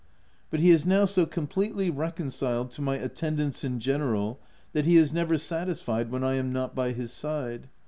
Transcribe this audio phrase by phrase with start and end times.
[0.49, 4.39] But he is now so completely reconciled to my attendance in general
[4.73, 7.69] that he is never satisfied when I am not by his side.